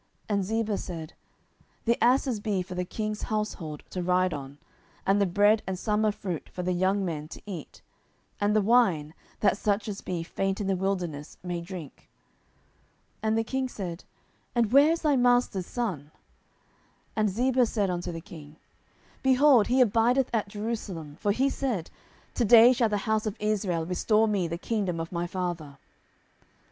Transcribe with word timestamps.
And 0.27 0.43
Ziba 0.43 0.79
said, 0.79 1.13
The 1.85 2.03
asses 2.03 2.39
be 2.39 2.63
for 2.63 2.73
the 2.73 2.85
king's 2.85 3.21
household 3.21 3.83
to 3.91 4.01
ride 4.01 4.33
on; 4.33 4.57
and 5.05 5.21
the 5.21 5.27
bread 5.27 5.61
and 5.67 5.77
summer 5.77 6.11
fruit 6.11 6.49
for 6.49 6.63
the 6.63 6.71
young 6.73 7.05
men 7.05 7.27
to 7.27 7.41
eat; 7.45 7.83
and 8.39 8.55
the 8.55 8.63
wine, 8.63 9.13
that 9.41 9.59
such 9.59 9.87
as 9.87 10.01
be 10.01 10.23
faint 10.23 10.59
in 10.59 10.65
the 10.65 10.75
wilderness 10.75 11.37
may 11.43 11.61
drink. 11.61 12.09
10:016:003 13.23 13.27
And 13.27 13.37
the 13.37 13.43
king 13.43 13.69
said, 13.69 14.03
And 14.55 14.71
where 14.71 14.91
is 14.91 15.03
thy 15.03 15.15
master's 15.15 15.67
son? 15.67 16.09
And 17.15 17.29
Ziba 17.29 17.67
said 17.67 17.91
unto 17.91 18.11
the 18.11 18.21
king, 18.21 18.55
Behold, 19.21 19.67
he 19.67 19.81
abideth 19.81 20.31
at 20.33 20.49
Jerusalem: 20.49 21.15
for 21.19 21.31
he 21.31 21.47
said, 21.47 21.91
To 22.33 22.43
day 22.43 22.73
shall 22.73 22.89
the 22.89 22.97
house 23.05 23.27
of 23.27 23.37
Israel 23.39 23.85
restore 23.85 24.27
me 24.27 24.47
the 24.47 24.57
kingdom 24.57 24.99
of 24.99 25.11
my 25.11 25.27
father. 25.27 25.77